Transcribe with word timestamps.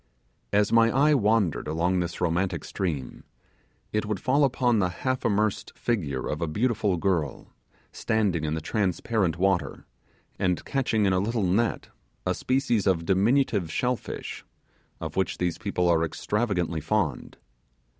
As 0.51 0.71
my 0.71 0.89
eye 0.89 1.13
wandered 1.13 1.67
along 1.67 1.99
this 1.99 2.19
romantic 2.19 2.63
stream, 2.65 3.23
it 3.93 4.03
would 4.03 4.19
fall 4.19 4.43
upon 4.43 4.79
the 4.79 4.89
half 4.89 5.23
immersed 5.23 5.77
figure 5.77 6.27
of 6.27 6.41
a 6.41 6.47
beautiful 6.47 6.97
girl, 6.97 7.53
standing 7.91 8.43
in 8.43 8.55
the 8.55 8.61
transparent 8.61 9.37
water, 9.37 9.85
and 10.39 10.65
catching 10.65 11.05
in 11.05 11.13
a 11.13 11.19
little 11.19 11.43
net 11.45 11.89
a 12.25 12.33
species 12.33 12.87
of 12.87 13.05
diminutive 13.05 13.71
shell 13.71 13.95
fish, 13.95 14.43
of 14.99 15.15
which 15.15 15.37
these 15.37 15.59
people 15.59 15.87
are 15.87 16.03
extraordinarily 16.03 16.81
fond. 16.81 17.37